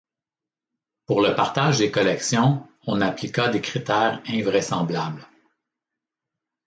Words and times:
Pour 1.05 1.21
le 1.21 1.35
partage 1.35 1.77
des 1.77 1.91
collections, 1.91 2.67
on 2.87 3.01
appliqua 3.01 3.49
des 3.49 3.61
critères 3.61 4.19
invraisemblables. 4.27 5.27